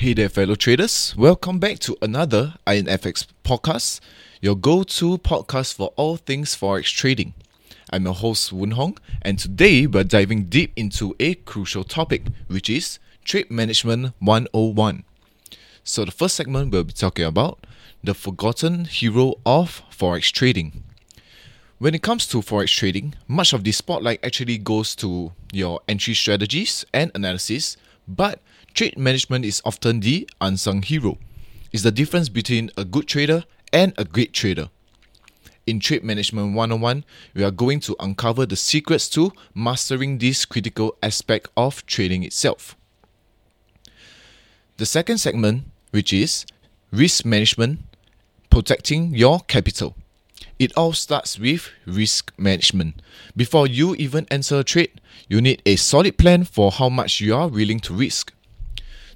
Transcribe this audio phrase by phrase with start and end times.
[0.00, 1.14] Hey there, fellow traders.
[1.14, 4.00] Welcome back to another INFX podcast,
[4.40, 7.34] your go to podcast for all things Forex trading.
[7.90, 12.70] I'm your host, Woon Hong, and today we're diving deep into a crucial topic, which
[12.70, 15.04] is Trade Management 101.
[15.84, 17.66] So, the first segment we'll be talking about
[18.02, 20.82] the forgotten hero of Forex trading.
[21.76, 26.14] When it comes to Forex trading, much of the spotlight actually goes to your entry
[26.14, 27.76] strategies and analysis,
[28.08, 28.40] but
[28.74, 31.18] trade management is often the unsung hero.
[31.72, 34.70] It's the difference between a good trader and a great trader.
[35.66, 40.96] In Trade Management 101, we are going to uncover the secrets to mastering this critical
[41.02, 42.76] aspect of trading itself.
[44.78, 46.46] The second segment, which is
[46.90, 47.80] risk management,
[48.50, 49.94] protecting your capital.
[50.58, 53.00] It all starts with risk management.
[53.36, 57.34] Before you even enter a trade, you need a solid plan for how much you
[57.34, 58.32] are willing to risk.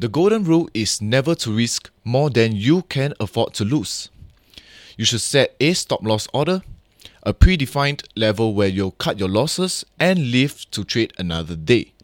[0.00, 4.10] The golden rule is never to risk more than you can afford to lose.
[4.96, 6.62] You should set a stop loss order,
[7.24, 11.94] a predefined level where you'll cut your losses and live to trade another day.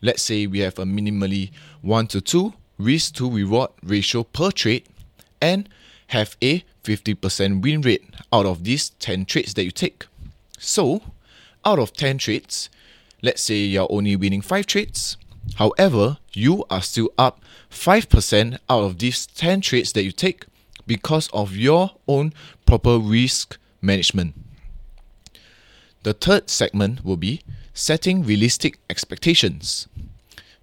[0.00, 1.50] Let's say we have a minimally
[1.82, 4.84] 1 to 2 risk to reward ratio per trade
[5.42, 5.68] and
[6.08, 10.06] have a 50% win rate out of these 10 trades that you take.
[10.56, 11.02] So,
[11.64, 12.70] out of 10 trades,
[13.22, 15.16] let's say you're only winning 5 trades,
[15.56, 20.44] However, you are still up 5% out of these 10 trades that you take
[20.86, 22.32] because of your own
[22.66, 24.34] proper risk management.
[26.02, 27.42] The third segment will be
[27.74, 29.88] setting realistic expectations.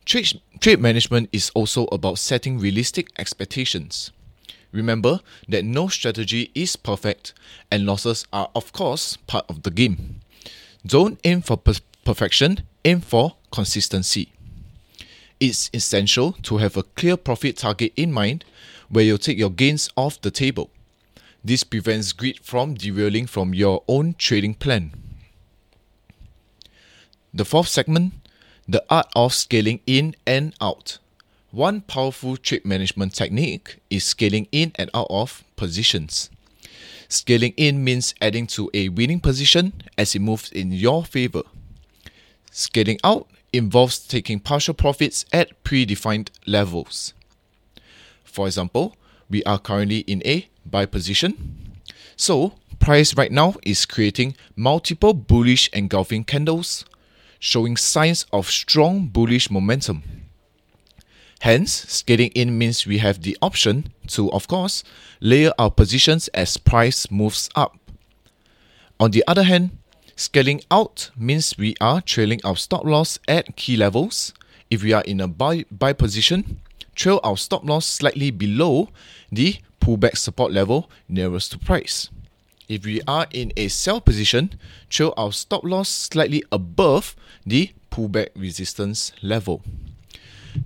[0.05, 4.11] Trade, trade management is also about setting realistic expectations.
[4.71, 7.33] Remember that no strategy is perfect
[7.71, 10.21] and losses are, of course, part of the game.
[10.85, 14.34] Don't aim for per- perfection, aim for consistency
[15.39, 18.45] it's essential to have a clear profit target in mind
[18.89, 20.69] where you take your gains off the table.
[21.43, 24.93] This prevents greed from derailing from your own trading plan.
[27.33, 28.13] The fourth segment
[28.67, 30.97] the art of scaling in and out.
[31.51, 36.29] One powerful trade management technique is scaling in and out of positions.
[37.07, 41.43] Scaling in means adding to a winning position as it moves in your favor.
[42.51, 43.27] Scaling out
[43.57, 47.13] involves taking partial profits at predefined levels.
[48.23, 48.95] For example,
[49.29, 51.77] we are currently in a buy position.
[52.15, 56.85] So, price right now is creating multiple bullish engulfing candles,
[57.39, 60.03] showing signs of strong bullish momentum.
[61.41, 64.83] Hence, scaling in means we have the option to, of course,
[65.19, 67.77] layer our positions as price moves up.
[68.99, 69.77] On the other hand,
[70.17, 74.33] Scaling out means we are trailing our stop loss at key levels.
[74.69, 76.61] If we are in a buy, buy position,
[76.95, 78.87] trail our stop loss slightly below
[79.29, 82.09] the pullback support level nearest to price.
[82.69, 84.51] If we are in a sell position,
[84.89, 89.63] trail our stop loss slightly above the pullback resistance level.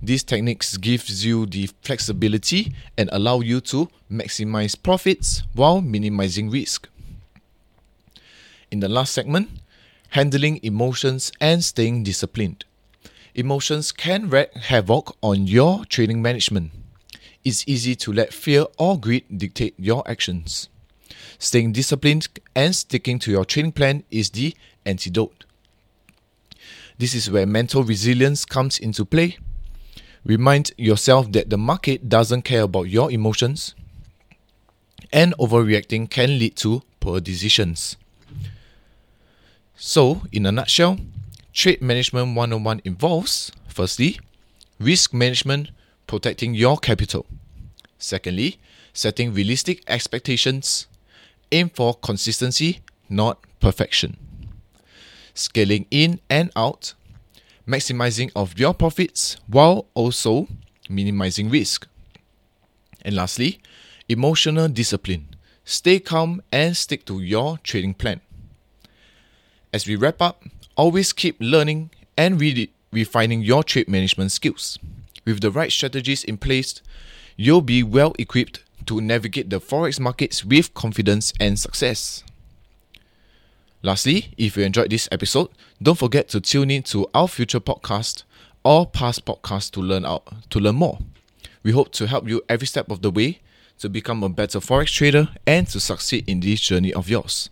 [0.00, 6.88] These techniques gives you the flexibility and allow you to maximize profits while minimizing risk.
[8.70, 9.48] In the last segment,
[10.10, 12.64] handling emotions and staying disciplined.
[13.34, 16.70] Emotions can wreak havoc on your trading management.
[17.44, 20.68] It's easy to let fear or greed dictate your actions.
[21.38, 24.54] Staying disciplined and sticking to your trading plan is the
[24.84, 25.44] antidote.
[26.98, 29.38] This is where mental resilience comes into play.
[30.24, 33.74] Remind yourself that the market doesn't care about your emotions,
[35.12, 37.96] and overreacting can lead to poor decisions.
[39.82, 40.98] So, in a nutshell,
[41.54, 44.20] Trade Management 101 involves firstly,
[44.78, 45.70] risk management,
[46.06, 47.24] protecting your capital.
[47.96, 48.58] Secondly,
[48.92, 50.86] setting realistic expectations.
[51.50, 54.18] Aim for consistency, not perfection.
[55.32, 56.92] Scaling in and out,
[57.66, 60.46] maximizing of your profits while also
[60.90, 61.88] minimizing risk.
[63.00, 63.60] And lastly,
[64.10, 65.28] emotional discipline.
[65.64, 68.20] Stay calm and stick to your trading plan.
[69.72, 70.44] As we wrap up,
[70.76, 74.78] always keep learning and re- refining your trade management skills.
[75.24, 76.82] With the right strategies in place,
[77.36, 82.24] you'll be well equipped to navigate the forex markets with confidence and success.
[83.82, 85.48] Lastly, if you enjoyed this episode,
[85.80, 88.24] don't forget to tune in to our future podcast
[88.64, 90.98] or past podcasts to learn out to learn more.
[91.62, 93.40] We hope to help you every step of the way
[93.78, 97.48] to become a better forex trader and to succeed in this journey of yours.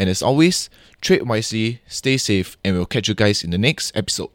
[0.00, 0.70] And as always,
[1.02, 4.30] trade wisely, stay safe, and we'll catch you guys in the next episode.